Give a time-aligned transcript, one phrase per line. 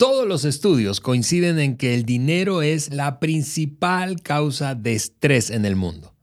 [0.00, 5.66] Todos los estudios coinciden en que el dinero es la principal causa de estrés en
[5.66, 6.14] el mundo.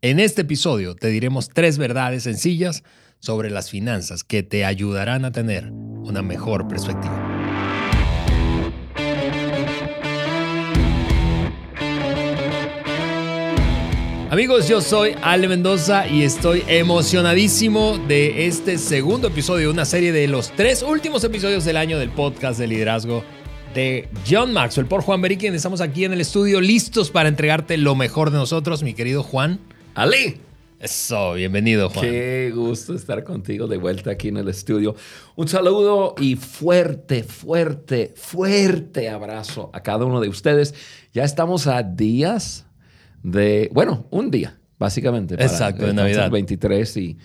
[0.00, 2.84] En este episodio te diremos tres verdades sencillas
[3.18, 7.25] sobre las finanzas que te ayudarán a tener una mejor perspectiva.
[14.28, 20.10] Amigos, yo soy Ale Mendoza y estoy emocionadísimo de este segundo episodio de una serie
[20.10, 23.22] de los tres últimos episodios del año del podcast de liderazgo
[23.72, 25.54] de John Maxwell por Juan Beriken.
[25.54, 29.60] Estamos aquí en el estudio listos para entregarte lo mejor de nosotros, mi querido Juan.
[29.94, 30.40] Ale.
[30.80, 32.04] Eso, bienvenido Juan.
[32.04, 34.96] Qué gusto estar contigo de vuelta aquí en el estudio.
[35.36, 40.74] Un saludo y fuerte, fuerte, fuerte abrazo a cada uno de ustedes.
[41.12, 42.65] Ya estamos a días
[43.26, 45.34] de, bueno, un día, básicamente.
[45.34, 46.30] Exacto, de Navidad.
[46.30, 47.18] 23 y...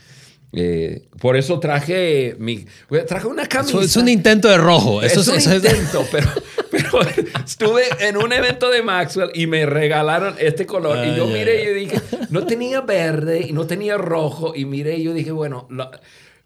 [0.54, 2.66] Eh, por eso traje mi
[3.08, 3.80] traje una camisa.
[3.80, 5.02] Es un intento de rojo.
[5.02, 6.28] Eso es un intento, pero,
[6.70, 7.00] pero,
[7.46, 11.08] estuve en un evento de Maxwell y me regalaron este color.
[11.08, 14.52] y yo miré y dije, no tenía verde y no tenía rojo.
[14.54, 15.70] Y miré y yo dije, bueno,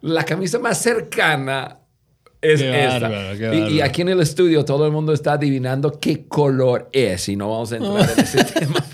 [0.02, 1.80] la, camisa más cercana
[2.42, 3.34] es esta.
[3.56, 7.28] y, y, aquí en el estudio todo el mundo está adivinando qué color es.
[7.28, 8.86] Y no vamos a entrar en ese tema.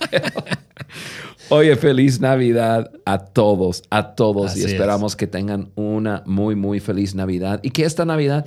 [1.54, 4.56] Oye, feliz Navidad a todos, a todos.
[4.56, 8.46] y esperamos que tengan una muy, muy feliz Navidad y que esta Navidad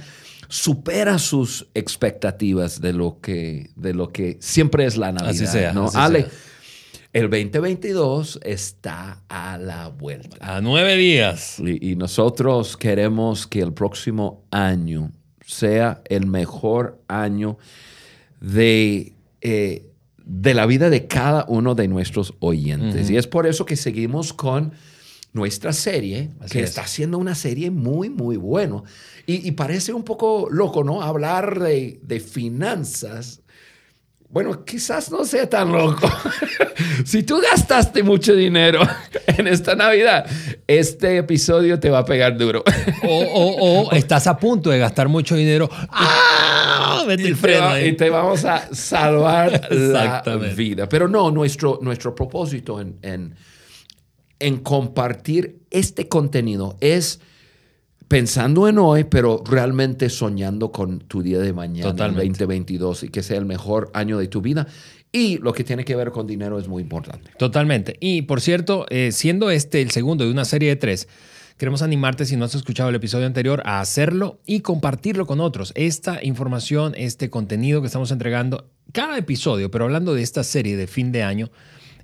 [0.49, 5.31] supera sus expectativas de lo que, de lo que siempre es la Navidad.
[5.31, 5.75] Así sea.
[5.75, 5.91] ¿no?
[5.93, 6.27] Ale,
[7.13, 10.39] el 2022 está a la vuelta.
[10.41, 11.59] A nueve días.
[11.61, 15.13] Y, nosotros queremos que el próximo año
[15.45, 17.59] sea el mejor año
[18.41, 19.13] de...
[19.43, 19.91] Eh,
[20.25, 23.11] de la vida de cada uno de nuestros oyentes.
[23.11, 24.73] Y es por eso que seguimos con
[25.33, 28.83] nuestra serie, que está siendo una serie muy, muy buena.
[29.27, 31.03] Y, parece un poco loco, ¿no?
[31.03, 33.43] Hablar de, de finanzas
[34.35, 36.11] bueno, quizás no sea tan loco.
[37.05, 38.81] si tú gastaste mucho dinero
[39.29, 40.27] en esta Navidad,
[40.67, 42.65] este episodio te va a pegar duro.
[43.05, 45.71] o, estás a punto de gastar mucho dinero.
[45.89, 46.74] ¡Ah!
[47.19, 50.23] y, te, y, te vamos a salvar la
[50.57, 50.89] vida.
[50.89, 53.35] Pero no, nuestro, nuestro propósito en, en,
[54.39, 57.21] en compartir este contenido es
[58.09, 62.45] pensando en hoy, pero realmente soñando con tu día de mañana, Totalmente.
[62.45, 64.67] 2022, y que sea el mejor año de tu vida.
[65.11, 67.31] Y lo que tiene que ver con dinero es muy importante.
[67.39, 67.97] Totalmente.
[68.01, 71.09] Y por cierto, eh, siendo este el segundo de una serie de tres,
[71.57, 75.73] queremos animarte, si no has escuchado el episodio anterior, a hacerlo y compartirlo con otros.
[75.75, 80.87] Esta información, este contenido que estamos entregando, cada episodio, pero hablando de esta serie de
[80.87, 81.51] fin de año,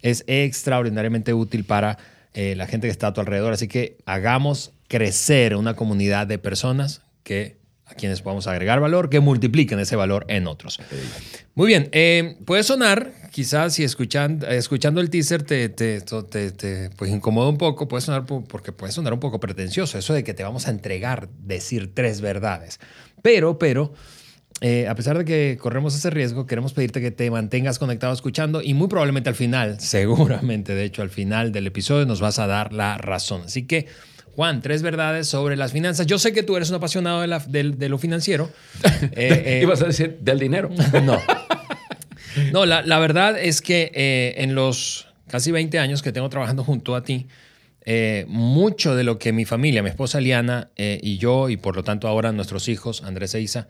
[0.03, 1.99] es extraordinariamente útil para
[2.33, 3.53] eh, la gente que está a tu alrededor.
[3.53, 7.60] Así que hagamos crecer una comunidad de personas que
[7.91, 10.81] a quienes podamos agregar valor, que multipliquen ese valor en otros.
[11.55, 17.11] Muy bien, eh, puede sonar, quizás si escuchan, escuchando el teaser te, te, te, pues
[17.11, 20.43] incomoda un poco, puede sonar porque puede sonar un poco pretencioso, eso de que te
[20.43, 22.79] vamos a entregar, decir tres verdades.
[23.23, 23.93] Pero, pero,
[24.61, 28.61] eh, a pesar de que corremos ese riesgo, queremos pedirte que te mantengas conectado escuchando
[28.61, 32.47] y muy probablemente al final, seguramente de hecho al final del episodio nos vas a
[32.47, 33.43] dar la razón.
[33.47, 33.87] Así que
[34.37, 36.07] Juan, tres verdades sobre las finanzas.
[36.07, 38.51] Yo sé que tú eres un apasionado de, lo financiero.
[39.13, 40.71] Eh, eh, ¿Ibas a decir del dinero?
[41.03, 41.19] no.
[42.53, 46.95] No, la, verdad es que eh, en los casi 20 años que tengo trabajando junto
[46.95, 47.27] a ti,
[48.27, 52.09] mucho de lo que mi familia, mi esposa Liana y yo, y por lo tanto
[52.09, 53.69] ahora nuestros hijos, Andrés e Isa,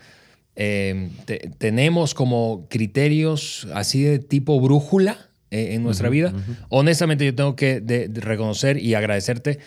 [1.59, 5.17] tenemos como criterios así de tipo brújula
[5.51, 6.33] en nuestra vida.
[6.69, 9.59] Honestamente, yo tengo que reconocer y agradecerte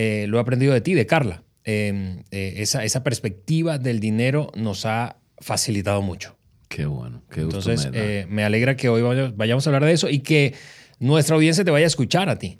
[0.00, 1.42] eh, lo he aprendido de ti, de Carla.
[1.64, 6.38] Em, eh, esa, esa perspectiva del dinero nos ha facilitado mucho.
[6.68, 9.02] Qué bueno, qué gusto Entonces, me, eh, me, alegra que hoy
[9.34, 10.54] vayamos a hablar de eso y que
[11.00, 12.58] nuestra audiencia te vaya a escuchar a ti.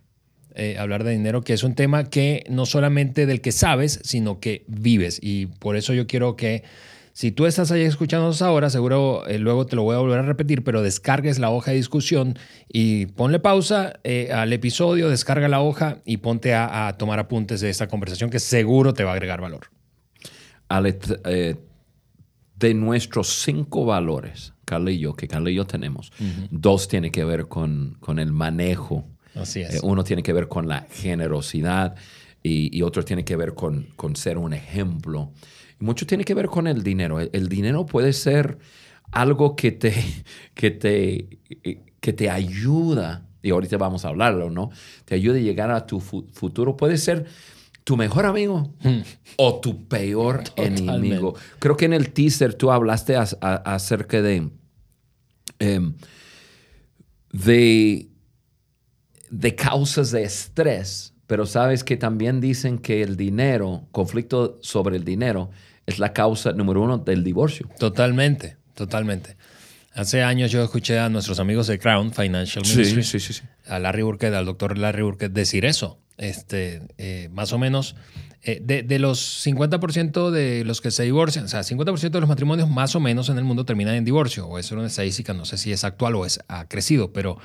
[0.81, 4.65] hablar de dinero, que es un tema que no solamente del que sabes, sino que
[4.67, 5.21] vives.
[5.23, 6.65] Y por eso yo quiero que
[7.19, 10.23] si tú estás ahí escuchándonos ahora, seguro eh, luego te lo voy a volver a
[10.23, 12.39] repetir, pero descargues la hoja de discusión
[12.69, 17.71] y ponle pausa eh, al episodio, descarga la hoja y ponte a, tomar apuntes de
[17.71, 19.67] esta conversación que seguro te va a agregar valor.
[21.25, 21.57] Eh,
[22.55, 26.13] de nuestros cinco valores, Carla y yo, que Carla y yo tenemos,
[26.53, 29.05] dos tienen que ver con, con el manejo.
[29.35, 29.81] Así es.
[29.83, 31.97] uno tiene que ver con la generosidad
[32.45, 35.33] y, y otro tiene que ver con, con ser un ejemplo
[35.79, 37.21] mucho tiene que ver con el dinero.
[37.21, 38.59] El, dinero puede ser
[39.11, 39.95] algo que te,
[40.55, 41.39] que te,
[42.01, 44.71] que te ayuda, y ahorita vamos a hablarlo, ¿no?
[45.05, 46.77] Te ayuda a llegar a tu futuro.
[46.77, 47.27] Puede ser
[47.89, 48.75] ¿Tu mejor amigo
[49.37, 51.35] o tu peor enemigo?
[51.59, 54.51] Creo que en el teaser tú hablaste acerca de,
[55.59, 55.95] em,
[57.33, 58.11] de,
[59.31, 65.05] de causas de estrés, pero sabes que también dicen que el dinero, conflicto sobre el
[65.05, 65.51] dinero,
[65.87, 67.69] es la causa número uno del divorcio.
[67.79, 69.37] Totalmente, totalmente.
[69.93, 74.47] Hace años yo escuché a nuestros amigos de Crown Financial Ministry, a Larry Burkett, al
[74.47, 75.99] doctor Larry Burkett, decir eso.
[76.17, 77.95] Este, eh, más o menos,
[78.43, 82.71] eh, de, los 50% de los que se divorcian, o sea, 50% de los matrimonios
[82.71, 85.45] más o menos en el mundo terminan en divorcio, o eso es una estadística, no
[85.45, 87.39] sé si es actual o es, ha crecido, pero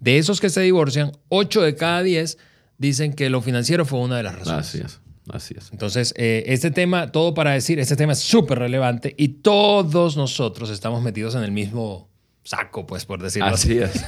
[0.00, 2.36] de esos que se divorcian, 8 de cada 10
[2.80, 4.66] dicen que lo financiero fue una de las razones.
[4.66, 5.00] Así es.
[5.28, 5.70] Así es.
[5.70, 10.70] Entonces, eh, este tema, todo para decir, este tema es súper relevante y todos nosotros
[10.70, 12.08] estamos metidos en el mismo
[12.42, 13.78] saco, pues, por decirlo así.
[13.78, 14.04] Así es.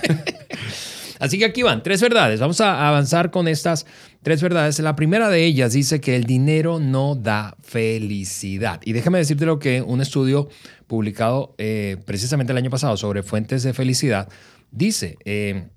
[1.20, 2.40] así que aquí van, tres verdades.
[2.40, 3.86] Vamos a avanzar con estas
[4.22, 4.80] tres verdades.
[4.80, 8.80] La primera de ellas dice que el dinero no da felicidad.
[8.84, 10.48] Y déjame decirte lo que un estudio
[10.86, 14.28] publicado eh, precisamente el año pasado sobre fuentes de felicidad
[14.70, 15.68] dice eh,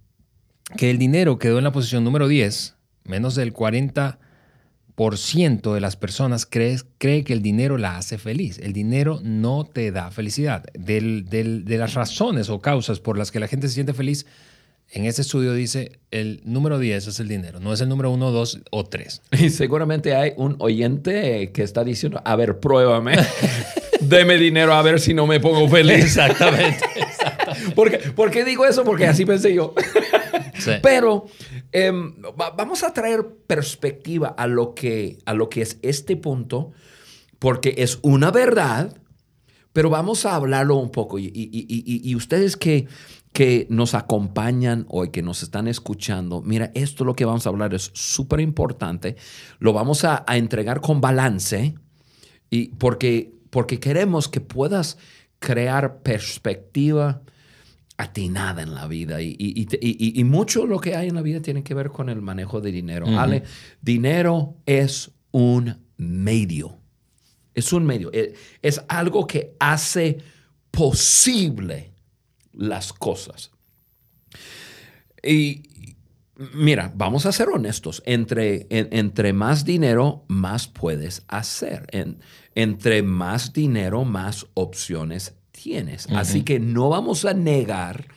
[0.77, 2.74] que el dinero quedó en la posición número 10,
[3.05, 4.19] menos del 40
[4.95, 8.59] por ciento de las personas cree, cree, que el dinero la hace feliz.
[8.59, 10.63] El dinero no te da felicidad.
[10.73, 14.25] de las razones o causas por las que la gente se siente feliz,
[14.91, 18.31] en este estudio dice el número 10 es el dinero, no es el número 1,
[18.31, 19.21] 2 o 3.
[19.39, 23.15] Y seguramente hay un oyente que está diciendo, a ver, pruébame,
[24.01, 26.03] deme dinero a ver si no me pongo feliz.
[26.03, 26.85] Exactamente.
[27.75, 28.83] ¿Por, qué, digo eso?
[28.83, 29.73] Porque así pensé yo.
[30.81, 31.25] Pero
[31.71, 36.71] em, vamos a traer perspectiva a lo, que, a lo que es este punto,
[37.39, 38.97] porque es una verdad,
[39.73, 41.19] pero vamos a hablarlo un poco.
[41.19, 42.87] Y, ustedes que,
[43.33, 47.73] que nos acompañan hoy, que nos están escuchando, mira, esto lo que vamos a hablar
[47.73, 49.17] es súper importante.
[49.59, 51.75] Lo vamos a, entregar con balance,
[52.49, 54.97] y porque, porque queremos que puedas
[55.39, 57.21] crear perspectiva
[57.97, 61.73] atinada en la vida y, y, mucho lo que hay en la vida tiene que
[61.73, 63.07] ver con el manejo de dinero.
[63.81, 66.77] dinero es un medio.
[67.53, 68.11] Es un medio.
[68.11, 70.17] Es, es algo que hace
[70.71, 71.93] posible
[72.51, 73.51] las cosas.
[75.23, 75.94] Y
[76.53, 78.01] mira, vamos a ser honestos.
[78.05, 81.87] Entre, entre más dinero, más puedes hacer.
[82.55, 86.07] entre más dinero, más opciones tienes.
[86.11, 88.07] Así que no vamos a negar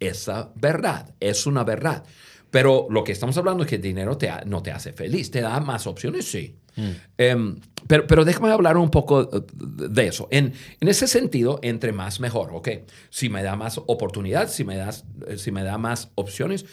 [0.00, 1.14] esa verdad.
[1.20, 2.04] Es una verdad.
[2.50, 5.30] Pero lo que estamos hablando es que el dinero te no te hace feliz.
[5.30, 6.30] ¿Te da más opciones?
[6.30, 6.56] Sí.
[6.76, 6.90] Mm.
[7.18, 10.28] Em, pero, pero, déjame hablar un poco de eso.
[10.30, 12.68] En, en, ese sentido, entre más mejor, ¿ok?
[13.10, 15.04] Si me da más oportunidad, si me, das,
[15.36, 16.66] si me da más opciones,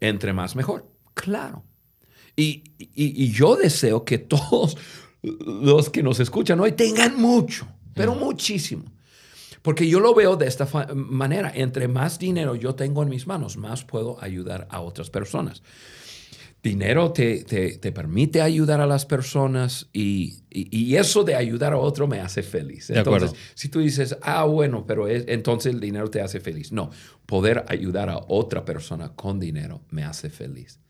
[0.00, 0.90] entre más mejor.
[1.14, 1.64] Claro.
[2.36, 4.76] Y, y, y yo deseo que todos
[5.22, 8.18] los que nos escuchan hoy tengan mucho, pero mm.
[8.18, 8.84] muchísimo.
[9.62, 11.50] Porque yo lo veo de esta manera.
[11.52, 15.62] Entre más dinero yo tengo en mis manos, más puedo ayudar a otras personas.
[16.66, 22.08] Dinero te, te, permite ayudar a las personas y, y, eso de ayudar a otro
[22.08, 22.90] me hace feliz.
[22.90, 26.72] Entonces, si tú dices, ah, bueno, pero entonces el dinero te hace feliz.
[26.72, 26.90] No,
[27.24, 30.80] poder ayudar a otra persona con dinero me hace feliz.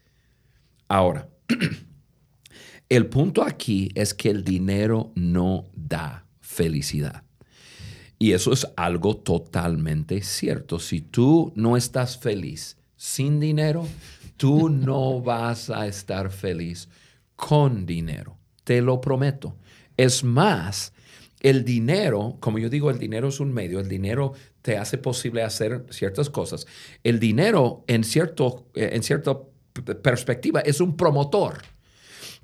[0.88, 1.28] Ahora,
[2.88, 7.22] el punto aquí es que el dinero no da felicidad.
[8.18, 10.78] Y eso es algo totalmente cierto.
[10.78, 13.86] Si tú no estás feliz sin dinero,
[14.36, 16.88] tú no vas a estar feliz
[17.34, 18.36] con dinero.
[18.64, 19.56] Te lo prometo.
[19.96, 20.92] Es más,
[21.40, 25.42] el dinero, como yo digo, el dinero es un medio, el dinero te hace posible
[25.42, 26.66] hacer ciertas cosas.
[27.04, 29.38] El dinero, en, cierto, en cierta
[30.02, 31.62] perspectiva, es un promotor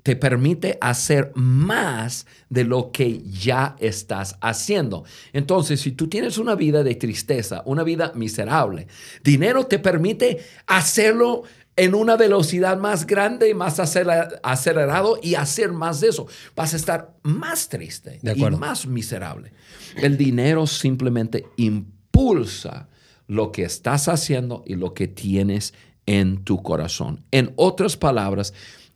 [0.03, 5.05] te permite hacer más de lo que ya estás haciendo.
[5.31, 8.87] Entonces, si tú tienes una vida de tristeza, una vida miserable,
[9.23, 11.43] dinero te permite hacerlo
[11.75, 16.27] en una velocidad más grande, y más acelerado y hacer más de eso.
[16.55, 19.51] Vas a estar más triste y más miserable.
[19.95, 22.87] El dinero simplemente impulsa
[23.27, 25.73] lo que estás haciendo y lo que tienes
[26.05, 27.21] en tu corazón.
[27.31, 28.53] En otras palabras,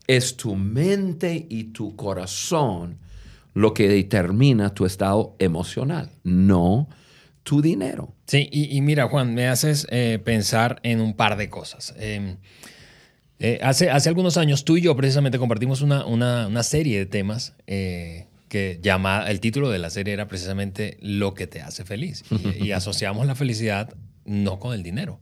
[0.08, 2.98] es tu mente y tu corazón
[3.54, 6.88] lo que determina tu estado emocional, no
[7.48, 8.14] tu dinero.
[8.26, 11.96] Sí, y, mira, Juan, me haces eh, pensar en un par de cosas.
[11.98, 12.36] Em,
[13.40, 17.56] eh, hace, hace algunos años tú y yo precisamente compartimos una, una, serie de temas
[17.66, 22.26] eh, que llama, el título de la serie era precisamente Lo que te hace feliz.
[22.60, 23.94] y asociamos la felicidad
[24.26, 25.22] no con el dinero.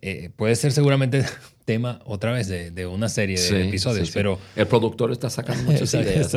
[0.00, 1.24] Eh, puede ser seguramente
[1.64, 4.38] tema otra vez de, una serie de episodios, pero...
[4.56, 6.34] El productor está sacando muchas ideas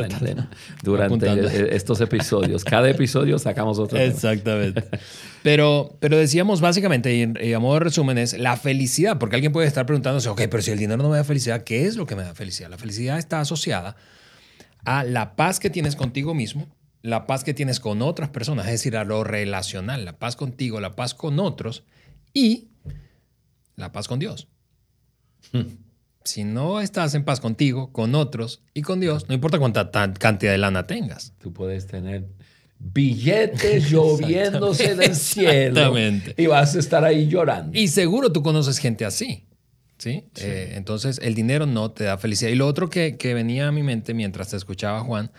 [0.82, 2.64] durante estos episodios.
[2.64, 4.84] Cada episodio sacamos otro Exactamente.
[5.42, 9.68] pero, pero decíamos básicamente, y, a modo de resumen, es la felicidad, porque alguien puede
[9.68, 12.16] estar preguntándose, ok, pero si el dinero no me da felicidad, ¿qué es lo que
[12.16, 12.68] me da felicidad?
[12.68, 13.96] La felicidad está asociada
[14.84, 16.66] a la paz que tienes contigo mismo,
[17.00, 20.80] la paz que tienes con otras personas, es decir, a lo relacional, la paz contigo,
[20.80, 21.84] la paz con otros
[22.34, 22.71] y
[23.76, 24.48] la paz con Dios.
[25.52, 25.78] Hmm.
[26.24, 30.52] Si no estás en paz contigo, con otros y con Dios, no importa cuánta cantidad
[30.52, 31.34] de lana tengas.
[31.40, 32.28] Tú puedes tener
[32.78, 35.94] billetes lloviéndose del cielo
[36.36, 37.76] y vas a estar ahí llorando.
[37.76, 39.46] Y seguro tú conoces gente así.
[39.98, 40.24] ¿sí?
[40.36, 42.50] Eh, entonces, el dinero no te da felicidad.
[42.50, 45.30] Y lo otro que, venía a mi mente mientras te escuchaba, Juan,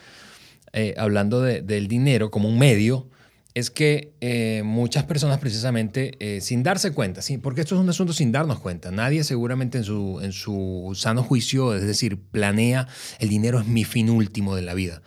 [0.72, 3.10] eh, hablando del dinero como un medio,
[3.54, 7.38] es que eh, muchas personas precisamente eh, sin darse cuenta, ¿sí?
[7.38, 11.24] porque esto es un asunto sin darnos cuenta, nadie seguramente en su, en su sano
[11.24, 12.88] juicio, es decir, planea
[13.20, 15.02] el dinero es mi fin último de la vida.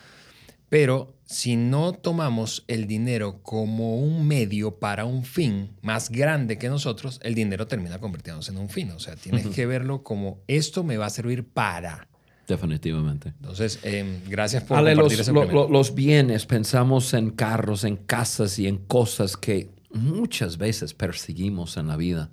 [0.68, 6.68] Pero si no tomamos el dinero como un medio para un fin más grande que
[6.68, 8.90] nosotros, el dinero termina convirtiéndose en un fin.
[8.90, 12.08] O sea, tienes que verlo como esto me va a servir para.
[12.46, 13.32] Definitivamente.
[13.40, 18.78] Entonces, em, gracias por compartir los, los bienes, pensamos en carros, en casas y en
[18.78, 22.30] cosas que muchas veces perseguimos en la vida.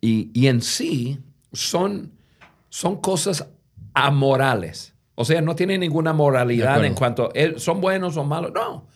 [0.00, 1.18] Y, y en sí
[1.52, 2.12] son,
[2.70, 3.46] son cosas
[3.92, 4.94] amorales.
[5.14, 8.52] O sea, no tienen ninguna moralidad en cuanto a, son buenos o malos.
[8.52, 8.86] No.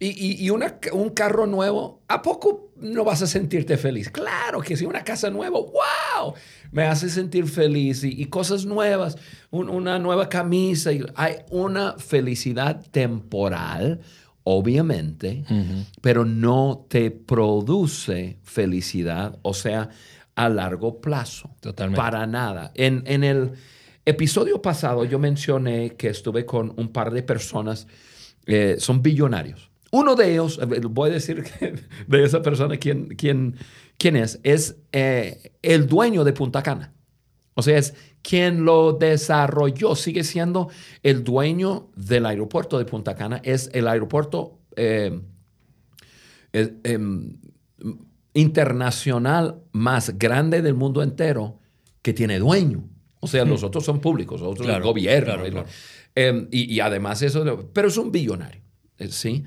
[0.00, 4.10] Y, y, un carro nuevo, ¿a poco no vas a sentirte feliz?
[4.10, 5.72] Claro que sí, una casa nueva, wow,
[6.70, 9.16] me hace sentir feliz y, cosas nuevas,
[9.50, 10.92] una nueva camisa.
[10.92, 14.00] Y hay una felicidad temporal,
[14.44, 15.44] obviamente,
[16.00, 19.90] pero no te produce felicidad, o sea,
[20.34, 21.50] a largo plazo.
[21.60, 22.00] Totalmente.
[22.00, 22.72] Para nada.
[22.74, 23.52] En, en el
[24.04, 27.86] episodio pasado yo mencioné que estuve con un par de personas,
[28.46, 31.44] eh, son billonarios uno de ellos, eh, voy a decir
[32.06, 33.56] de esa persona quién, quién,
[33.98, 36.94] quién es, es eh, el dueño de Punta Cana.
[37.54, 40.70] O sea, es quien lo desarrolló, sigue siendo
[41.02, 45.20] el dueño del aeropuerto de Punta Cana, es el aeropuerto eh,
[46.54, 47.36] em,
[48.32, 51.58] internacional más grande del mundo entero
[52.00, 52.88] que tiene dueño.
[53.20, 55.64] O sea, los otros son públicos, los otros son gobierno.
[56.14, 58.62] Em, y, y, además eso, pero es un billonario,
[59.10, 59.44] ¿sí?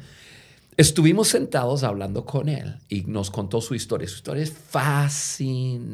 [0.78, 4.08] Estuvimos sentados hablando con él y nos contó su historia.
[4.10, 5.86] Su historia es fascinante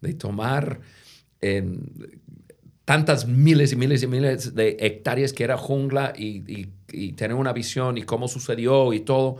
[0.00, 0.80] de tomar
[2.86, 7.52] tantas miles y miles y miles de hectáreas que era jungla y, y tener una
[7.52, 9.36] visión y cómo sucedió y todo.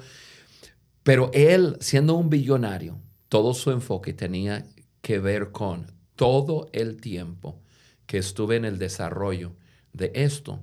[1.03, 3.01] Pero él, siendo un billonario,
[3.31, 4.67] todo su enfoque tenía
[5.01, 7.59] que ver con todo el tiempo
[8.05, 9.53] que estuve en el desarrollo
[9.95, 10.61] de esto.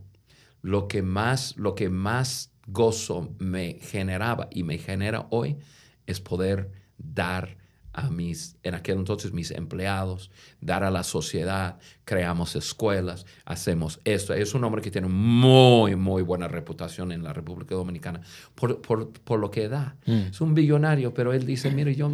[0.61, 5.57] Lo que más, lo que más gozo me generaba y me genera hoy
[6.05, 7.57] es poder dar
[7.97, 10.29] a mis, en aquel entonces mis empleados,
[10.61, 14.35] dar a la sociedad, creamos escuelas, hacemos esto.
[14.35, 18.21] Es un hombre que tiene muy, muy buena reputación en la República Dominicana
[18.53, 19.95] por, por, lo que da.
[20.05, 20.27] Mm.
[20.29, 22.11] Es un billonario, pero él dice, mire, yo,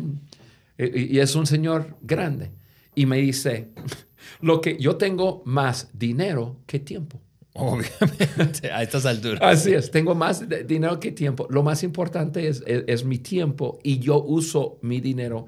[0.77, 2.51] y, y es un señor grande,
[2.95, 3.71] y me dice,
[4.41, 7.19] lo que yo tengo más dinero que tiempo.
[7.55, 9.39] Obviamente, a estas alturas.
[9.41, 11.47] Así es, tengo más dinero que tiempo.
[11.51, 15.45] Lo más importante es, es, mi tiempo y yo uso mi dinero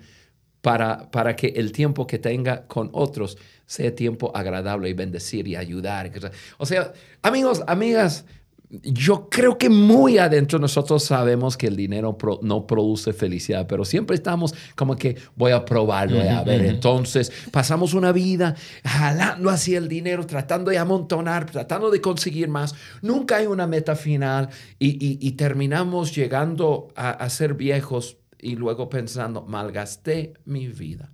[0.62, 5.56] para, para que el tiempo que tenga con otros sea tiempo agradable y bendecir y
[5.56, 6.12] ayudar.
[6.60, 6.94] O sea,
[7.24, 8.26] amigos, amigas,
[8.70, 14.16] yo creo que muy adentro nosotros sabemos que el dinero no produce felicidad, pero siempre
[14.16, 16.66] estamos como que voy a probarlo, a ver.
[16.66, 22.76] Entonces pasamos una vida jalando hacia el dinero, tratando de amontonar, tratando de conseguir más.
[23.02, 30.34] Nunca hay una meta final y, terminamos llegando a, ser viejos y luego pensando, malgasté
[30.46, 31.12] mi vida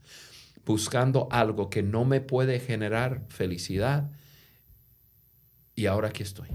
[0.65, 4.11] buscando algo que no me puede generar felicidad
[5.75, 6.49] y ahora aquí estoy.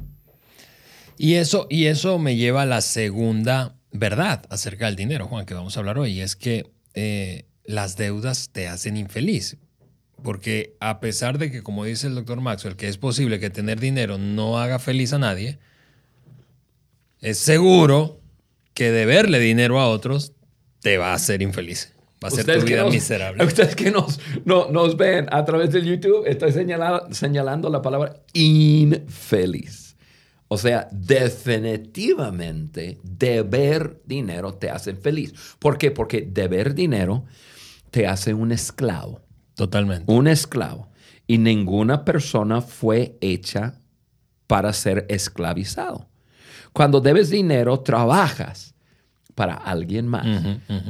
[1.18, 5.54] Y eso, y eso me lleva a la segunda verdad acerca del dinero, Juan, que
[5.54, 9.56] vamos a hablar hoy, y es que eh, las deudas te hacen infeliz.
[10.22, 13.80] Porque a pesar de que, como dice el doctor Maxwell, que es posible que tener
[13.80, 15.58] dinero no haga feliz a nadie,
[17.20, 18.20] es seguro
[18.74, 20.32] que deberle dinero a otros
[20.80, 21.92] te va a hacer infeliz.
[22.22, 23.44] Va a ser tu vida miserable.
[23.44, 28.22] Ustedes que nos, no, nos ven a través del YouTube, estoy señalando, señalando la palabra
[28.32, 29.95] infeliz.
[30.48, 35.34] O sea, definitivamente deber dinero te hace feliz.
[35.58, 35.90] ¿Por qué?
[35.90, 37.24] Porque deber dinero
[37.90, 39.22] te hace un esclavo.
[39.54, 40.12] Totalmente.
[40.12, 40.88] Un esclavo.
[41.26, 43.80] Y ninguna persona fue hecha
[44.46, 46.06] para ser esclavizado.
[46.72, 48.75] Cuando debes dinero, trabajas
[49.36, 50.26] para alguien más.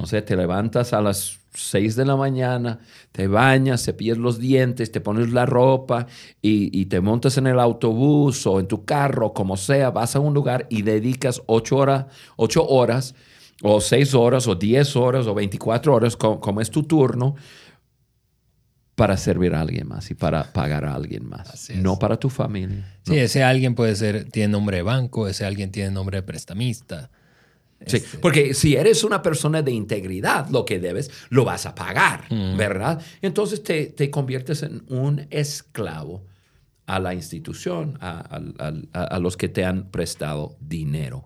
[0.01, 2.79] O sea, te levantas a las 6 de la mañana,
[3.13, 6.07] te bañas, cepillas los dientes, te pones la ropa
[6.41, 10.33] y, te montas en el autobús o en tu carro, como sea, vas a un
[10.33, 13.17] lugar y dedicas 8 horas, ocho horas
[13.63, 17.35] o 6 horas o 10 horas o 24 horas, como, es tu turno,
[18.95, 22.97] para servir a alguien más y para pagar a alguien más, no para tu familia.
[23.03, 27.11] Sí, ese alguien puede ser, tiene nombre de banco, ese alguien tiene nombre de prestamista.
[27.85, 28.19] Sí, este.
[28.19, 32.25] porque si eres una persona de integridad, lo que debes, lo vas a pagar,
[32.57, 33.03] ¿verdad?
[33.21, 36.25] Entonces te, te, conviertes en un esclavo
[36.87, 38.41] a la institución, a,
[38.93, 41.25] a, los que te han prestado dinero.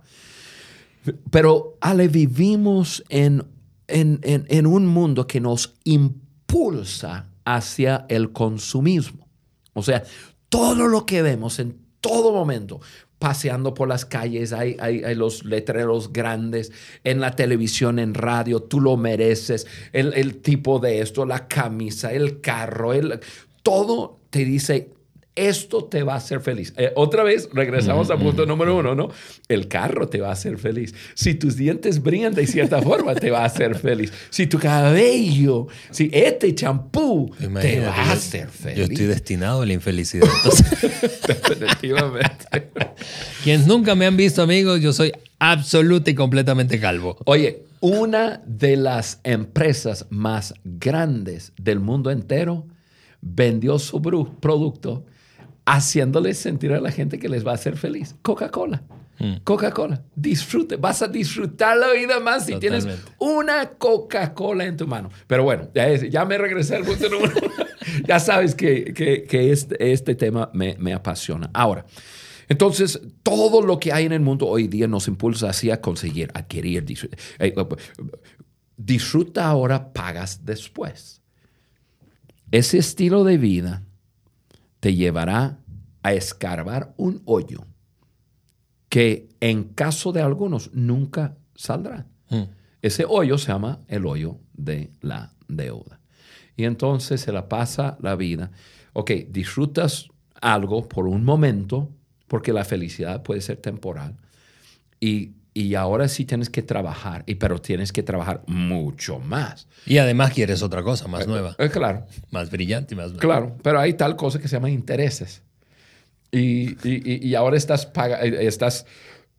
[1.30, 3.44] Pero Ale, vivimos en,
[3.86, 9.28] en, en, en un mundo que nos impulsa hacia el consumismo.
[9.72, 10.02] O sea,
[10.48, 12.80] todo lo que vemos en todo momento,
[13.20, 16.72] paseando por las calles, hay, hay, los letreros grandes
[17.04, 22.12] en la televisión, en radio, tú lo mereces, el, el tipo de esto, la camisa,
[22.12, 23.20] el carro, el,
[23.62, 24.90] todo te dice,
[25.36, 26.72] esto te va a hacer feliz.
[26.76, 29.10] Eh, otra vez, regresamos al punto número uno, ¿no?
[29.48, 30.94] El carro te va a hacer feliz.
[31.14, 34.12] Si tus dientes brillan de cierta forma, te va a hacer feliz.
[34.30, 38.78] Si tu cabello, si este champú te va a hacer feliz.
[38.78, 40.28] Yo estoy destinado a la infelicidad.
[41.26, 42.46] Definitivamente.
[43.44, 47.16] Quienes nunca me han visto, amigos, yo soy absoluta y completamente calvo.
[47.24, 52.66] Oye, una de las empresas más grandes del mundo entero
[53.22, 55.06] vendió su producto
[55.64, 58.16] haciéndoles sentir a la gente que les va a hacer feliz.
[58.22, 58.82] Coca-Cola.
[59.18, 59.34] Hmm.
[59.44, 60.02] Coca-Cola.
[60.14, 60.76] Disfrute.
[60.76, 62.86] Vas a disfrutar la vida más si tienes
[63.18, 65.10] una Coca-Cola en tu mano.
[65.26, 67.34] Pero bueno, ya, me regresé al punto número
[68.06, 71.50] ya sabes que, que, este, este, tema me, me, apasiona.
[71.52, 71.84] Ahora,
[72.48, 76.84] entonces, todo lo que hay en el mundo hoy día nos impulsa hacia conseguir, adquirir,
[77.38, 77.54] eh,
[78.76, 81.20] disfruta ahora, pagas después.
[82.50, 83.84] Ese estilo de vida
[84.80, 85.58] te llevará
[86.02, 87.66] a escarbar un hoyo
[88.88, 92.06] que en caso de algunos nunca saldrá.
[92.28, 92.44] Hmm.
[92.82, 96.00] Ese hoyo se llama el hoyo de la deuda.
[96.56, 98.50] Y entonces se la pasa la vida.
[98.92, 100.08] Ok, disfrutas
[100.40, 101.90] algo por un momento,
[102.26, 104.16] porque la felicidad puede ser temporal.
[104.98, 105.32] Y,
[105.74, 109.66] ahora sí tienes que trabajar, y, pero tienes que trabajar mucho más.
[109.86, 111.56] Y además quieres otra cosa más eh, nueva.
[111.58, 112.06] Eh, claro.
[112.30, 113.20] Más brillante y más nueva.
[113.20, 115.42] Claro, pero hay tal cosa que se llama intereses.
[116.32, 118.86] Y, ahora estás, paga, eh, estás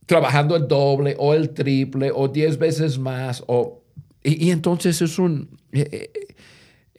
[0.06, 3.44] trabajando el doble o el triple o diez veces más.
[3.48, 3.82] O,
[4.24, 5.58] y, entonces es un...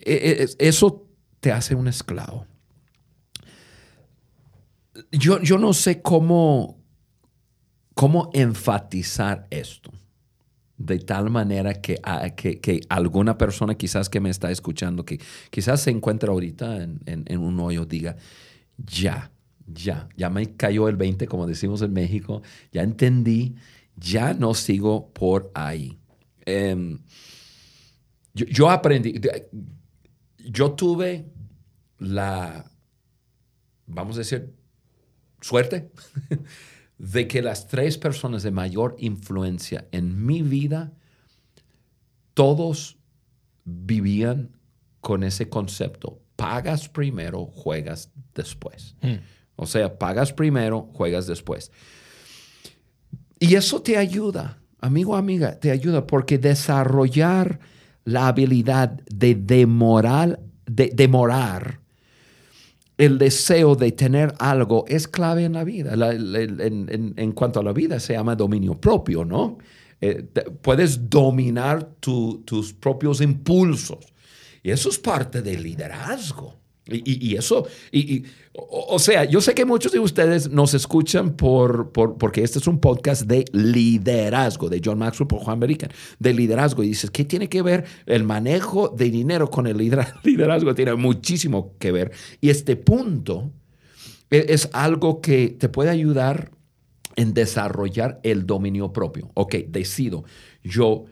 [0.05, 1.07] Eh, eso
[1.40, 2.46] te hace un esclavo.
[5.11, 6.82] Yo, yo no sé cómo,
[7.95, 9.91] cómo enfatizar esto
[10.77, 15.21] de tal manera que, ah, que, que, alguna persona quizás que me está escuchando, que
[15.51, 18.17] quizás se encuentra ahorita en, en un hoyo, diga,
[18.77, 19.31] ya,
[19.67, 23.55] ya, ya me cayó el 20, como decimos en México, ya entendí,
[23.97, 25.99] ya no sigo por ahí.
[26.45, 26.99] Em,
[28.35, 29.21] yo, aprendí,
[30.39, 31.27] yo tuve
[31.99, 32.71] la,
[33.87, 34.53] vamos a decir,
[35.41, 35.91] suerte
[37.03, 40.93] de que las tres personas de mayor influencia en mi vida,
[42.33, 42.97] todos
[43.65, 44.57] vivían
[45.01, 46.21] con ese concepto.
[46.37, 48.95] Pagas primero, juegas después.
[49.03, 49.17] Hmm.
[49.57, 51.73] O sea, pagas primero, juegas después.
[53.41, 57.59] Y eso te ayuda, amigo, amiga, te ayuda porque desarrollar
[58.05, 61.82] la habilidad de demorar, de demorar
[62.99, 65.93] el deseo de tener algo es clave en la vida.
[65.95, 69.59] en, cuanto a la vida, se llama dominio propio, ¿no?
[70.01, 70.27] Eh,
[70.61, 74.13] puedes dominar tus propios impulsos.
[74.63, 76.62] Y eso es parte del liderazgo.
[76.85, 82.42] Y, eso, y, o, sea, yo sé que muchos de ustedes nos escuchan por, porque
[82.42, 86.83] este es un podcast de liderazgo, de John Maxwell por Juan American, de liderazgo.
[86.83, 89.79] Y dices, ¿qué tiene que ver el manejo de dinero con el
[90.25, 90.75] liderazgo?
[90.75, 92.11] Tiene muchísimo que ver.
[92.40, 93.53] Y este punto
[94.29, 96.51] es, es algo que te puede ayudar
[97.14, 99.31] en desarrollar el dominio propio.
[99.35, 100.25] Ok, decido,
[100.64, 101.05] yo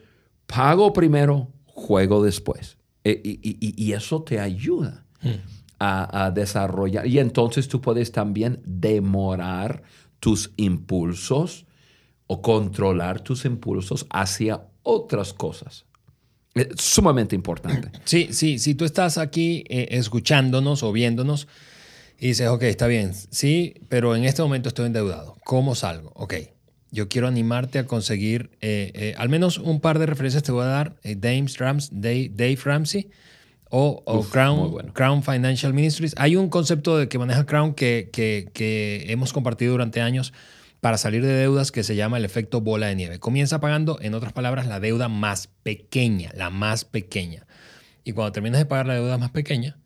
[0.47, 2.77] pago primero, juego después.
[3.05, 5.07] E, y, eso te ayuda.
[5.23, 7.07] Hmm a, desarrollar.
[7.07, 9.83] Y entonces tú puedes también demorar
[10.21, 11.67] tus impulsos
[12.27, 15.87] o controlar tus impulsos hacia otras cosas.
[16.55, 17.91] Es sumamente importante.
[18.05, 21.49] Sí, sí, si tú estás aquí eh, escuchándonos o viéndonos
[22.19, 25.37] y dices, ok, está bien, sí, pero en este momento estoy endeudado.
[25.45, 26.13] ¿Cómo salgo?
[26.15, 26.35] Ok,
[26.91, 30.65] yo quiero animarte a conseguir eh, eh, al menos un par de referencias te voy
[30.65, 30.97] a dar.
[31.03, 33.11] Dave, Dave, Ramsey
[33.71, 36.15] o, Crown, Crown, Financial Ministries.
[36.19, 40.33] Hay un concepto de que maneja Crown que, que, que hemos compartido durante años
[40.81, 43.19] para salir de deudas que se llama el efecto bola de nieve.
[43.21, 47.47] Comienza pagando, en otras palabras, la deuda más pequeña, la más pequeña.
[48.03, 49.79] Y cuando terminas de pagar la deuda más pequeña,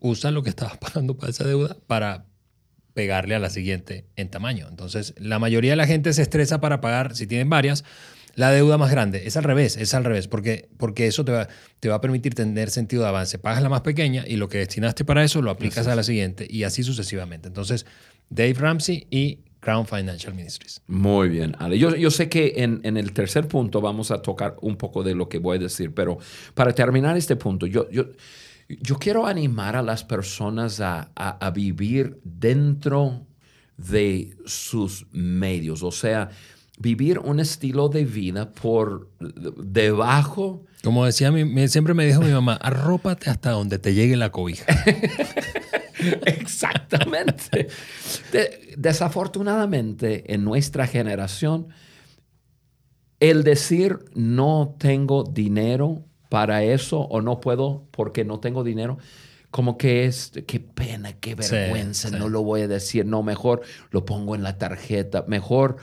[0.00, 2.26] usa lo que estabas pagando para esa deuda para
[2.94, 4.66] pegarle a la siguiente en tamaño.
[4.68, 7.84] Entonces, la mayoría de la gente se estresa para pagar, si tienen varias,
[8.34, 9.26] la deuda más grande.
[9.26, 11.48] Es al revés, es al revés, porque, porque eso te va,
[11.80, 13.38] te va a permitir tener sentido de avance.
[13.38, 16.46] Pagas la más pequeña y lo que destinaste para eso lo aplicas a la siguiente
[16.48, 17.48] y así sucesivamente.
[17.48, 17.86] Entonces,
[18.28, 20.82] Dave Ramsey y Crown Financial Ministries.
[20.86, 21.78] Muy bien, Ale.
[21.78, 25.14] Yo, yo sé que en, en, el tercer punto vamos a tocar un poco de
[25.14, 26.18] lo que voy a decir, pero
[26.54, 28.06] para terminar este punto, yo, yo,
[28.68, 33.26] yo quiero animar a las personas a, a, a vivir dentro
[33.76, 36.30] de sus medios, o sea,
[36.80, 40.64] vivir un estilo de vida por debajo.
[40.82, 41.30] Como decía,
[41.68, 44.64] siempre me dijo mi mamá, arrópate hasta donde te llegue la cobija.
[46.24, 47.68] Exactamente.
[48.78, 51.68] desafortunadamente, en nuestra generación,
[53.20, 58.96] el decir no tengo dinero para eso o no puedo porque no tengo dinero,
[59.50, 60.32] como que es,
[61.20, 65.76] qué vergüenza, no lo voy a decir, no, mejor lo pongo en la tarjeta, mejor,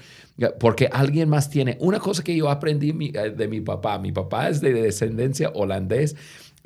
[0.59, 1.77] porque alguien más tiene.
[1.79, 6.15] Una cosa que yo aprendí de mi papá, mi papá es de descendencia holandés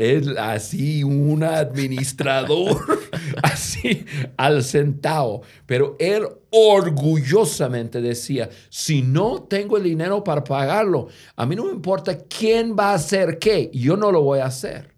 [0.02, 2.82] es así un administrador,
[3.44, 4.06] así
[4.36, 5.44] al centavo.
[5.66, 11.72] Pero él orgullosamente decía, si no tengo el dinero para pagarlo, a mí no me
[11.72, 14.92] importa quién va a hacer qué, yo no lo voy a hacer.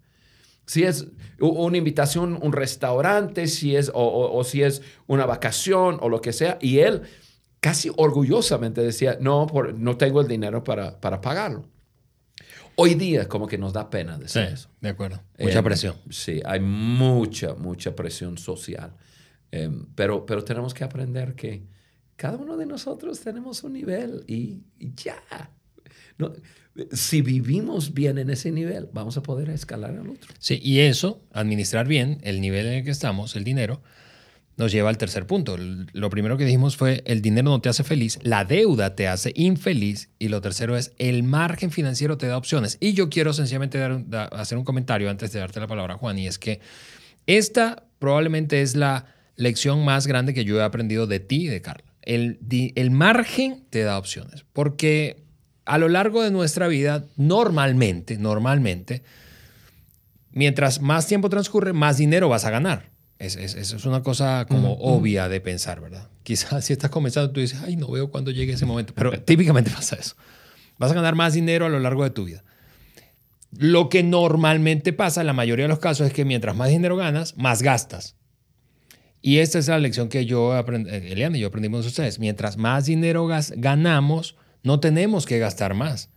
[0.65, 1.07] Si es
[1.39, 6.57] una invitación, un restaurante, si es, o, si es una vacación o lo que sea,
[6.61, 7.03] y él
[7.59, 11.65] casi orgullosamente decía, no, no tengo el dinero para, para pagarlo.
[12.75, 14.69] Hoy día como que nos da pena decir eso.
[14.81, 15.21] De acuerdo.
[15.37, 15.95] Mucha eh, presión.
[16.09, 18.95] Sí, hay mucha, mucha presión social.
[19.51, 21.67] Eh, pero, pero tenemos que aprender que
[22.15, 25.21] cada uno de nosotros tenemos un nivel y, ya.
[26.91, 30.33] Si vivimos bien en ese nivel, vamos a poder escalar al otro.
[30.39, 33.81] Sí, y eso, administrar bien el nivel en el que estamos, el dinero,
[34.57, 35.57] nos lleva al tercer punto.
[35.57, 39.31] Lo primero que dijimos fue el dinero no te hace feliz, la deuda te hace
[39.35, 42.77] infeliz y lo tercero es el margen financiero te da opciones.
[42.79, 43.81] Y yo quiero sencillamente
[44.31, 46.59] hacer un comentario antes de darte la palabra, Juan, y es que
[47.25, 49.05] esta probablemente es la
[49.35, 51.93] lección más grande que yo he aprendido de ti y de Carla.
[52.01, 52.39] El,
[52.75, 55.23] el margen te da opciones, porque
[55.65, 59.03] a lo largo de nuestra vida, normalmente, normalmente,
[60.31, 62.91] mientras más tiempo transcurre, más dinero vas a ganar.
[63.19, 66.09] Eso es, una cosa como obvia de pensar, ¿verdad?
[66.23, 68.93] Quizás si estás comenzando, tú dices, ay, no veo cuándo llegue ese momento.
[68.93, 70.15] Pero típicamente pasa eso.
[70.77, 72.43] Vas a ganar más dinero a lo largo de tu vida.
[73.51, 76.97] Lo que normalmente pasa en la mayoría de los casos es que mientras más dinero
[76.97, 78.15] ganas, más gastas.
[79.21, 82.19] Y esta es la lección que yo aprendí, eh, Eliana y yo aprendimos de ustedes.
[82.19, 86.09] Mientras más dinero ganamos, no tenemos que gastar más.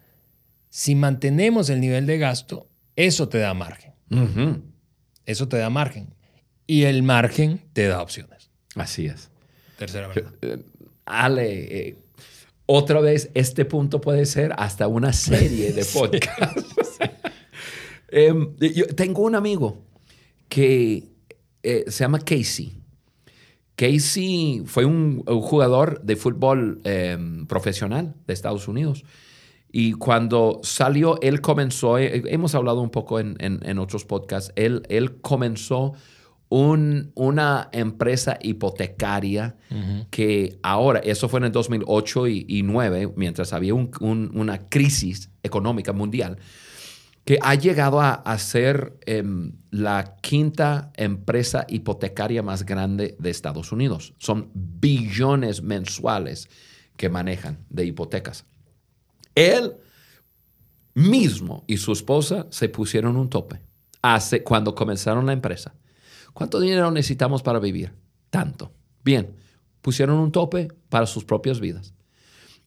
[0.70, 3.92] Si mantenemos el nivel de gasto, eso te da margen.
[5.24, 6.14] Eso te da margen
[6.66, 8.50] y el margen te da opciones.
[8.74, 9.30] Así es.
[9.78, 10.32] Tercera verdad.
[10.42, 10.58] Eh,
[11.04, 11.98] Ale, eh,
[12.66, 16.98] otra vez, este punto puede ser hasta una serie de podcasts.
[18.08, 19.82] Em, yo tengo un amigo
[20.48, 21.08] que
[21.64, 22.80] eh, se llama Casey.
[23.76, 29.04] Casey fue un, jugador de fútbol em, profesional de Estados Unidos.
[29.70, 35.20] Y cuando salió, él comenzó, hemos hablado un poco en, en, otros podcasts, él, él
[35.20, 35.92] comenzó
[36.48, 39.56] una empresa hipotecaria
[40.10, 46.38] que ahora, eso fue en el 2008 y, 2009, mientras había una crisis económica mundial,
[47.26, 54.14] que ha llegado a, ser em, la quinta empresa hipotecaria más grande de Estados Unidos.
[54.18, 56.48] Son billones mensuales
[56.96, 58.46] que manejan de hipotecas.
[59.34, 59.74] Él
[60.94, 63.60] mismo y su esposa se pusieron un tope
[64.00, 65.74] hace, cuando comenzaron la empresa
[66.36, 67.94] ¿Cuánto dinero necesitamos para vivir?
[68.28, 68.70] Tanto.
[69.02, 69.34] Bien,
[69.80, 71.94] pusieron un tope para sus propias vidas.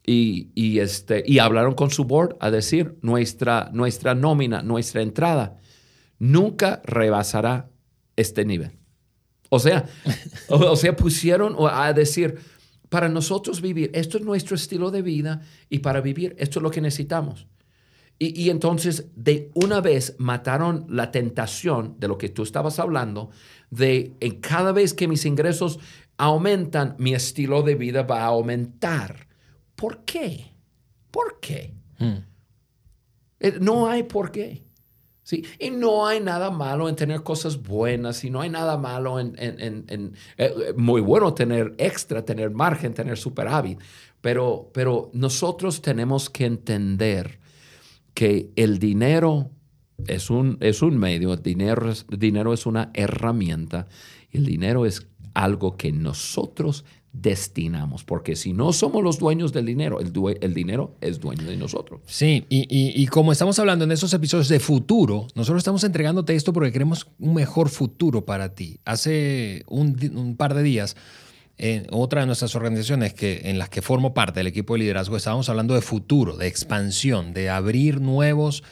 [0.05, 5.59] Y, este, y hablaron con su board a decir, nuestra, nuestra nómina, nuestra entrada,
[6.17, 7.69] nunca rebasará
[8.15, 8.71] este nivel.
[9.49, 9.85] O sea,
[10.49, 12.39] o, sea, pusieron a decir,
[12.89, 16.71] para nosotros vivir, esto es nuestro estilo de vida y para vivir, esto es lo
[16.71, 17.47] que necesitamos.
[18.17, 23.29] Y, y, entonces de una vez mataron la tentación de lo que tú estabas hablando,
[23.69, 25.79] de en cada vez que mis ingresos
[26.17, 29.28] aumentan, mi estilo de vida va a aumentar.
[29.79, 30.51] ¿Por qué?
[31.09, 31.73] ¿Por qué?
[31.99, 32.25] Hmm.
[33.39, 34.65] Eh, no hay por qué.
[35.23, 35.45] ¿sí?
[35.57, 39.35] Y no hay nada malo en tener cosas buenas y no hay nada malo en,
[39.37, 43.79] en, en, eh, muy bueno tener extra, tener margen, tener superávit.
[44.19, 47.39] Pero, pero nosotros tenemos que entender
[48.13, 49.51] que el dinero
[50.07, 53.87] es un, es un medio, el dinero, dinero es una herramienta,
[54.31, 59.99] el dinero es algo que nosotros destinamos, porque si no somos los dueños del dinero,
[59.99, 62.01] el, el dinero es dueño de nosotros.
[62.05, 66.53] Sí, y, y, como estamos hablando en esos episodios de futuro, nosotros estamos entregándote esto
[66.53, 68.79] porque queremos un mejor futuro para ti.
[68.85, 70.95] Hace un, un par de días,
[71.57, 75.17] en otra de nuestras organizaciones que, en las que formo parte del equipo de liderazgo,
[75.17, 78.63] estábamos hablando de futuro, de expansión, de abrir nuevos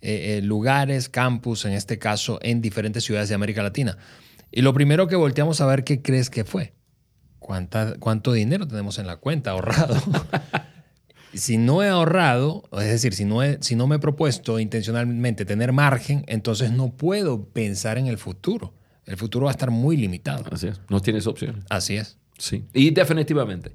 [0.00, 3.98] eh, eh, lugares, campus, en este caso, en diferentes ciudades de América Latina.
[4.52, 6.75] Y lo primero que volteamos a ver, ¿qué crees que fue?
[7.38, 9.96] ¿Cuánto dinero tenemos en la cuenta ahorrado?
[11.34, 15.72] si no he ahorrado, es decir, si no, si no me he propuesto intencionalmente tener
[15.72, 18.74] margen, entonces no puedo pensar en el futuro.
[19.04, 20.44] El futuro va a estar muy limitado.
[20.50, 20.80] Así es.
[20.88, 21.64] No tienes opciones.
[21.70, 22.18] Así es.
[22.38, 22.64] Sí.
[22.72, 23.74] Y definitivamente,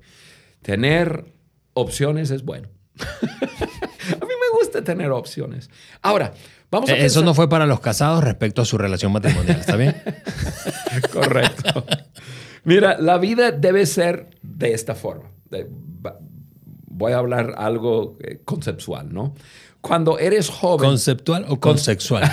[0.62, 1.26] tener
[1.74, 2.68] opciones es bueno.
[3.00, 5.70] a mí me gusta tener opciones.
[6.02, 6.34] Ahora,
[6.70, 6.98] vamos a...
[6.98, 9.96] Eh, eso no fue para los casados respecto a su relación matrimonial, ¿está bien?
[11.14, 11.86] Correcto.
[12.64, 15.30] Mira, la vida debe ser de esta forma.
[16.88, 19.34] Voy a hablar algo eh, conceptual, ¿no?
[19.80, 20.90] Cuando eres joven.
[20.90, 22.30] ¿Conceptual o consexual?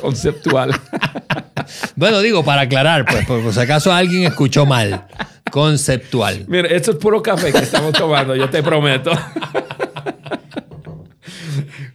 [0.00, 0.72] conceptual.
[1.96, 5.06] bueno, digo, para aclarar, pues, por si acaso alguien escuchó mal.
[5.50, 6.44] Conceptual.
[6.48, 9.12] Mira, esto es puro café que estamos tomando, yo te prometo.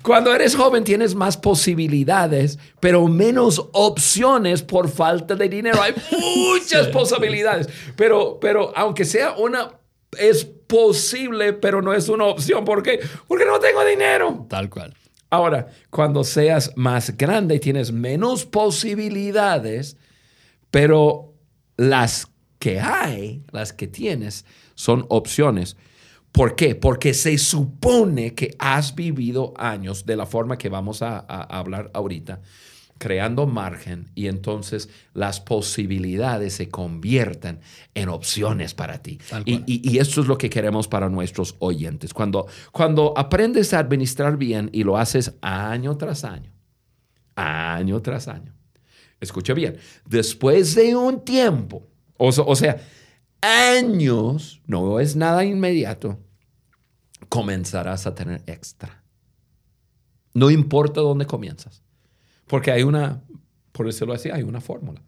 [0.08, 5.82] Cuando eres joven tienes más posibilidades, pero menos opciones por falta de dinero.
[5.82, 7.67] Hay muchas posibilidades,
[7.98, 9.70] pero, pero aunque sea una,
[10.17, 12.63] es posible, pero no es una opción.
[12.63, 13.02] ¿Por qué?
[13.28, 14.46] Porque no tengo dinero.
[14.50, 14.96] Tal cual.
[15.30, 19.98] Ahora, cuando seas más grande tienes menos posibilidades,
[20.72, 21.34] pero
[21.76, 25.76] las que hay, las que tienes, son opciones.
[26.38, 26.76] ¿Por qué?
[26.76, 32.41] Porque se supone que has vivido años de la forma que vamos a, hablar ahorita,
[33.00, 37.60] creando margen y entonces las posibilidades se convierten
[37.95, 39.17] en opciones para ti.
[39.45, 42.13] Y, y, eso es lo que queremos para nuestros oyentes.
[42.13, 46.52] Cuando, cuando aprendes a administrar bien y lo haces año tras año,
[47.36, 48.54] año tras año,
[49.19, 52.78] escucha bien, después de un tiempo, o, o sea,
[53.41, 56.19] años, no es nada inmediato,
[57.30, 59.04] comenzarás a tener extra.
[60.34, 61.82] No importa dónde comienzas,
[62.46, 63.24] porque hay una,
[63.72, 65.02] por decirlo así, hay una fórmula.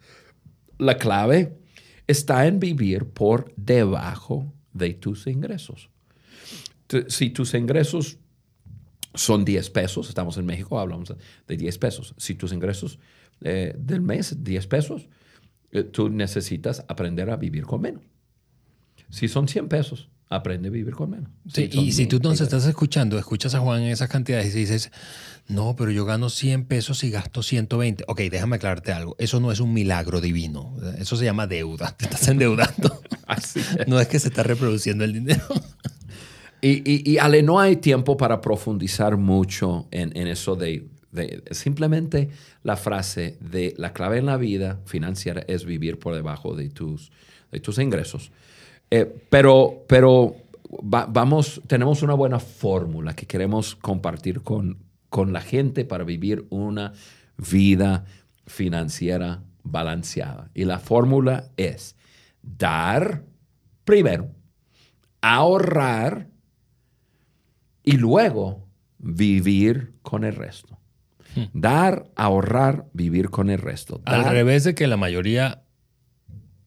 [0.77, 1.59] La clave
[2.07, 5.89] está en vivir por debajo de tus ingresos.
[7.07, 8.17] Si tus ingresos
[9.13, 11.13] son 10 pesos, estamos en México, hablamos
[11.47, 12.15] de 10 pesos.
[12.17, 12.99] Si tus ingresos
[13.41, 15.07] eh, del mes, 10 pesos,
[15.71, 18.03] eh, tú necesitas aprender a vivir con menos.
[19.09, 21.29] Si son 100 pesos, aprende a vivir con menos.
[21.51, 24.91] Sí, y si tú nos estás escuchando, escuchas a Juan en esas cantidades y dices,
[25.47, 28.05] no, pero yo gano 100 pesos y gasto 120.
[28.07, 29.15] Ok, déjame aclararte algo.
[29.17, 30.77] Eso no es un milagro divino.
[30.99, 31.95] Eso se llama deuda.
[31.97, 33.01] Te estás endeudando.
[33.25, 35.43] Así No es que se está reproduciendo el dinero.
[36.61, 42.29] y, y, Ale, no hay tiempo para profundizar mucho en, en eso de, de, simplemente
[42.61, 47.11] la frase de la clave en la vida financiera es vivir por debajo de tus,
[47.51, 48.31] de tus ingresos.
[48.91, 50.35] Eh, pero pero
[50.81, 54.77] vamos, tenemos una buena fórmula que queremos compartir con,
[55.09, 56.93] con la gente para vivir una
[57.37, 58.05] vida
[58.45, 60.49] financiera balanceada.
[60.53, 61.95] Y la fórmula es
[62.41, 63.23] dar
[63.83, 64.29] primero,
[65.21, 66.27] ahorrar
[67.83, 70.77] y luego vivir con el resto.
[71.35, 71.45] Hmm.
[71.53, 74.01] Dar, ahorrar, vivir con el resto.
[74.05, 75.63] Al revés de que la mayoría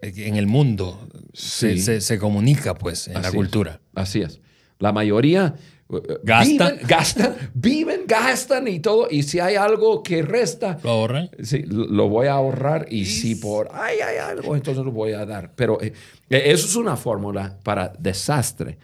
[0.03, 3.81] en el mundo se, comunica, pues, en la cultura.
[3.95, 4.41] así es.
[4.79, 5.55] La mayoría
[5.89, 9.07] uh, gastan, viven, gastan, viven, gastan y todo.
[9.09, 11.31] Y si hay algo que resta, lo ahorran.
[11.41, 12.87] Sí, lo voy a ahorrar.
[12.91, 15.55] Y si por ahí hay algo, entonces lo voy a dar.
[15.55, 15.93] Pero eh,
[16.29, 18.79] eh, eso es una fórmula para desastre.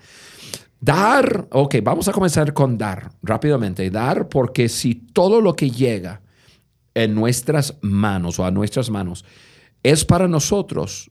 [0.80, 3.90] Dar, ok, vamos a comenzar con dar rápidamente.
[3.90, 6.20] Dar porque si todo lo que llega
[6.94, 9.24] en nuestras manos o a nuestras manos
[9.90, 11.10] es para nosotros,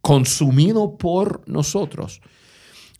[0.00, 2.20] consumido por nosotros.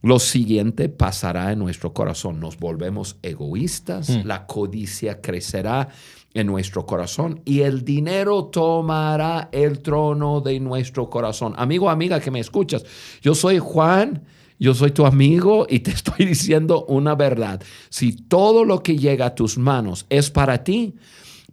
[0.02, 2.38] lo siguiente pasará en nuestro corazón.
[2.38, 4.26] Nos volvemos egoístas, Mm.
[4.26, 5.88] la codicia crecerá
[6.34, 11.54] en nuestro corazón y el dinero tomará el trono de nuestro corazón.
[11.56, 12.84] Amigo, amiga que me escuchas,
[13.22, 14.24] yo soy Juan,
[14.58, 17.62] yo soy tu amigo y te estoy diciendo una verdad.
[17.88, 20.96] Si todo lo que llega a tus manos es para ti,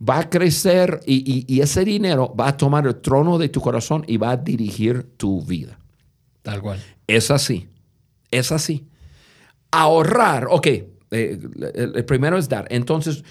[0.07, 3.61] va a crecer y, y- y ese dinero va a tomar el trono de tu
[3.61, 5.77] corazón y va a dirigir tu vida.
[6.41, 6.79] Tal cual.
[7.07, 7.67] Es así.
[8.31, 8.87] Es así.
[9.71, 12.65] Ahorrar, ok, eh, el, el primero es dar.
[12.69, 13.23] Entonces,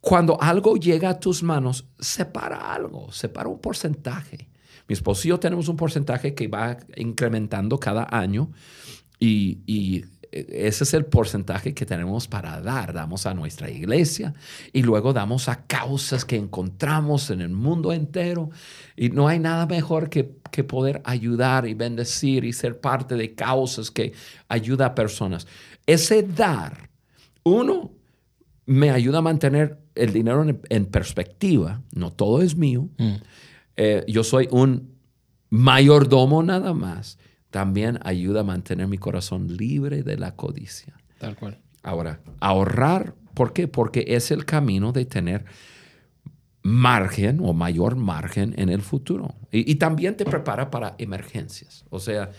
[0.00, 4.48] cuando algo llega a tus manos, separa algo, separa un porcentaje.
[4.86, 8.50] Mi esposo y yo tenemos un porcentaje que va incrementando cada año
[9.18, 12.92] y, y ese es el porcentaje que tenemos para dar.
[12.92, 14.34] Damos a nuestra iglesia
[14.72, 18.50] y luego damos a causas que encontramos en el mundo entero.
[18.96, 23.34] Y no hay nada mejor que, que poder ayudar y bendecir y ser parte de
[23.34, 24.12] causas que
[24.48, 25.46] ayuda a personas.
[25.86, 26.90] Ese dar,
[27.44, 27.92] uno,
[28.66, 31.80] me ayuda a mantener el dinero en, en perspectiva.
[31.94, 32.88] No todo es mío.
[32.98, 33.14] Mm.
[33.76, 34.94] Eh, yo soy un
[35.50, 37.18] mayordomo nada más.
[37.54, 40.96] También ayuda a mantener mi corazón libre de la codicia.
[41.18, 41.60] Tal cual.
[41.84, 43.68] Ahora, ahorrar, ¿por qué?
[43.68, 45.44] Porque es el camino de tener
[46.62, 49.36] margen o mayor margen en el futuro.
[49.52, 51.84] Y, y también te prepara para emergencias.
[51.90, 52.32] O sea,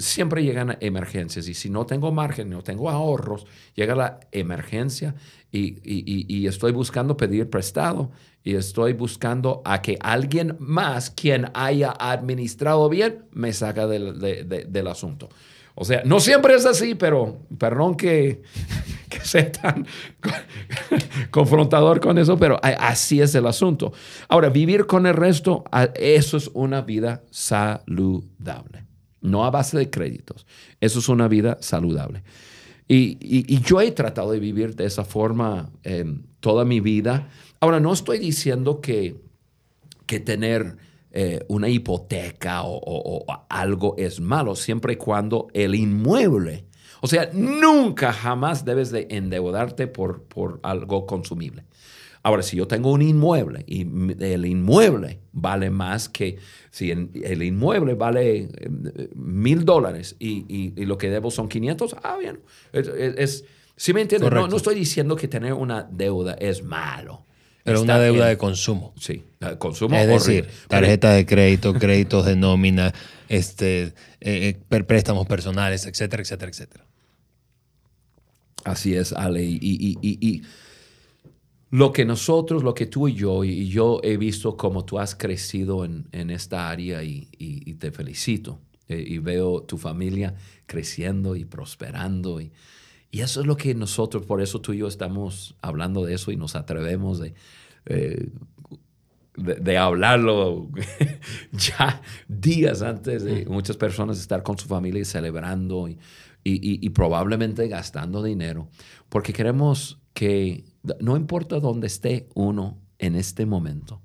[0.00, 5.14] siempre llegan emergencias y si no tengo margen, no tengo ahorros, llega la emergencia
[5.52, 8.10] y, y- y- y estoy buscando pedir prestado
[8.42, 14.44] y estoy buscando a que alguien más, quien haya administrado bien, me saca del, de-
[14.44, 15.28] de- del asunto.
[15.74, 18.42] O sea, no siempre es así, pero perdón que,
[19.08, 19.86] que sea tan
[21.30, 23.92] confrontador con eso, pero así es el asunto.
[24.28, 28.84] Ahora, vivir con el resto, eso es una vida saludable.
[29.20, 30.46] No a base de créditos.
[30.80, 32.22] Eso es una vida saludable.
[32.88, 36.04] Y, y- y yo he tratado de vivir de esa forma eh,
[36.40, 37.28] toda mi vida.
[37.60, 39.16] Ahora, no estoy diciendo que,
[40.06, 40.76] que tener
[41.12, 46.64] eh, una hipoteca o, o- o algo es malo, siempre y cuando el inmueble,
[47.02, 51.64] o sea, nunca jamás debes de endeudarte por, por algo consumible.
[52.22, 53.80] Ahora, si yo tengo un inmueble y
[54.22, 56.36] el inmueble vale más que
[56.70, 61.96] si el inmueble vale eh, mil dólares y, y- y lo que debo son 500,
[62.02, 62.40] ah, bien.
[62.72, 63.44] Es, es- es-
[63.76, 64.30] ¿sí me entiendes?
[64.30, 67.24] No, no estoy diciendo que tener una deuda es malo.
[67.64, 68.94] Pero una deuda de consumo.
[68.98, 69.22] Sí,
[69.58, 70.66] consumo Es decir, horrible.
[70.68, 72.92] Tarjeta de crédito, créditos de nómina,
[73.28, 76.84] este, eh, eh, préstamos personales, etcétera, etcétera, etcétera.
[78.64, 79.42] Así es, Ale.
[79.44, 80.42] Y, y- y- y
[81.70, 85.14] lo que nosotros, lo que tú y yo, y yo he visto cómo tú has
[85.14, 87.26] crecido en, en esta área y,
[87.78, 88.58] te felicito.
[88.88, 90.34] Eh, y veo tu familia
[90.66, 92.40] creciendo y prosperando.
[92.40, 92.50] Y,
[93.10, 96.30] y eso es lo que nosotros, por eso tú y yo estamos hablando de eso
[96.32, 97.34] y nos atrevemos de...
[97.86, 98.28] eh,
[99.36, 100.68] de, de hablarlo
[101.52, 105.92] ya días antes de muchas personas estar con su familia y celebrando y,
[106.44, 108.68] y- y- y probablemente gastando dinero,
[109.08, 110.64] porque queremos que
[111.00, 114.02] no importa dónde esté uno en este momento,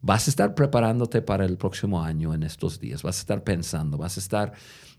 [0.00, 3.96] vas a estar preparándote para el próximo año en estos días, vas a estar pensando,
[3.96, 4.52] vas a estar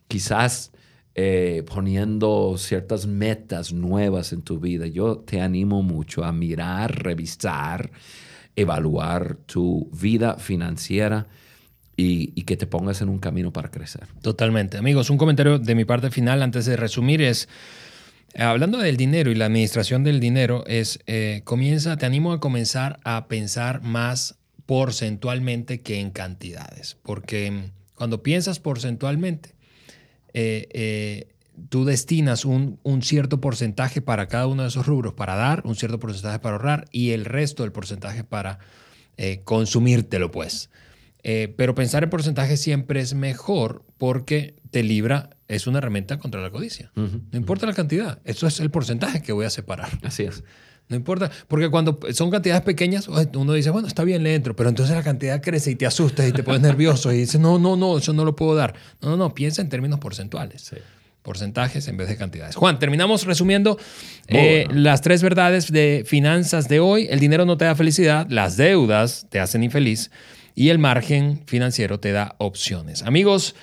[0.08, 0.72] quizás
[1.18, 4.86] eh, poniendo ciertas metas nuevas en tu vida.
[4.86, 7.90] Yo te animo mucho a mirar, revisar,
[8.58, 11.28] evaluar tu vida financiera
[11.96, 14.08] y, que te pongas en un camino para crecer.
[14.22, 14.78] Totalmente.
[14.78, 17.48] Amigos, un comentario de mi parte final antes de resumir es,
[18.38, 23.00] hablando del dinero y la administración del dinero, es, eh, comienza, te animo a comenzar
[23.06, 29.55] a pensar más porcentualmente que en cantidades, porque cuando piensas porcentualmente,
[30.38, 31.28] eh, eh,
[31.70, 35.76] tú destinas un, un cierto porcentaje para cada uno de esos rubros para dar, un
[35.76, 38.60] cierto porcentaje para ahorrar y el resto del porcentaje para
[39.16, 40.70] eh, consumírtelo, pues.
[41.24, 46.42] Eh, pero pensar en porcentaje siempre es mejor porque te libra, es una herramienta contra
[46.42, 46.92] la codicia.
[46.96, 49.90] No importa la cantidad, eso es el porcentaje que voy a separar.
[50.04, 50.44] Así es.
[50.88, 54.70] No importa, porque cuando son cantidades pequeñas, uno dice, bueno, está bien, le entro, pero
[54.70, 57.76] entonces la cantidad crece y te asustas y te pones nervioso y dices, no, no,
[57.76, 58.76] no, eso no lo puedo dar.
[59.02, 60.62] No, no, no, piensa en términos porcentuales.
[60.62, 60.78] Sí.
[61.24, 62.56] Porcentajes en vez de cantidades.
[62.56, 63.80] Juan, terminamos resumiendo
[64.28, 64.82] eh, bueno.
[64.82, 67.08] las tres verdades de finanzas de hoy.
[67.10, 70.12] El dinero no te da felicidad, las deudas te hacen infeliz
[70.54, 73.02] y el margen financiero te da opciones.
[73.02, 73.56] Amigos,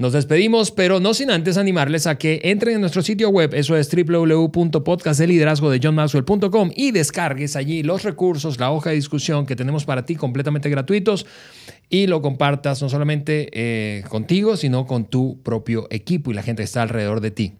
[0.00, 3.76] nos despedimos, pero no sin antes animarles a que entren en nuestro sitio web, eso
[3.76, 9.84] es www.podcastdeliderazgo de johnmaxwell.com y descargues allí los recursos, la hoja de discusión que tenemos
[9.84, 11.26] para ti completamente gratuitos
[11.90, 16.62] y lo compartas no solamente eh, contigo, sino con tu propio equipo y la gente
[16.62, 17.59] que está alrededor de ti.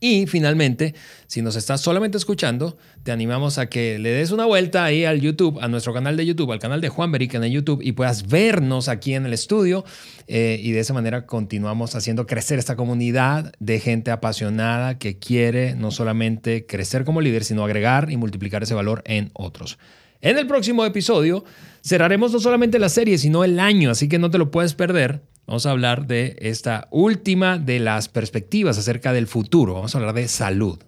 [0.00, 0.94] Y finalmente,
[1.26, 5.20] si nos estás solamente escuchando, te animamos a que le des una vuelta ahí al
[5.20, 8.28] YouTube, a nuestro canal de YouTube, al canal de Juan Berica en YouTube y puedas
[8.28, 9.84] vernos aquí en el estudio.
[10.28, 15.74] Eh, y de esa manera continuamos haciendo crecer esta comunidad de gente apasionada que quiere
[15.74, 19.78] no solamente crecer como líder, sino agregar y multiplicar ese valor en otros.
[20.20, 21.44] En el próximo episodio
[21.84, 25.22] cerraremos no solamente la serie, sino el año, así que no te lo puedes perder.
[25.48, 29.72] Vamos a hablar de esta última de las perspectivas acerca del futuro.
[29.72, 30.78] Vamos a hablar de salud,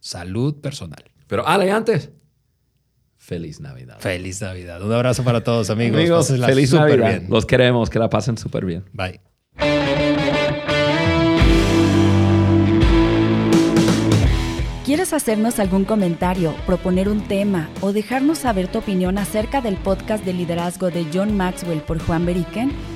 [0.00, 1.04] salud personal.
[1.26, 2.08] Pero Ale, antes,
[3.18, 3.98] feliz Navidad.
[4.00, 4.82] Feliz Navidad.
[4.82, 6.00] Un abrazo para todos, amigos.
[6.00, 7.20] amigos feliz super Navidad.
[7.20, 7.30] Bien.
[7.30, 8.86] Los queremos, que la pasen súper bien.
[8.94, 9.20] Bye.
[14.86, 20.24] ¿Quieres hacernos algún comentario, proponer un tema o dejarnos saber tu opinión acerca del podcast
[20.24, 22.95] de liderazgo de John Maxwell por Juan Beriken?